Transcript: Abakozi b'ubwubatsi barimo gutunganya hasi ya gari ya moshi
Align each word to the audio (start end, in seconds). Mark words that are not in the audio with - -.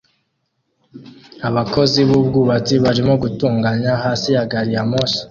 Abakozi 1.47 1.99
b'ubwubatsi 2.07 2.75
barimo 2.83 3.13
gutunganya 3.23 3.91
hasi 4.03 4.29
ya 4.35 4.43
gari 4.51 4.71
ya 4.75 4.83
moshi 4.89 5.21